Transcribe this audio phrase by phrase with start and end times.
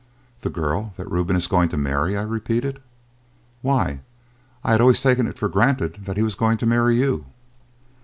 [0.39, 2.81] "The girl that Reuben is going to marry!" I repeated.
[3.61, 4.01] "Why,
[4.63, 7.27] I had always taken it for granted that he was going to marry you."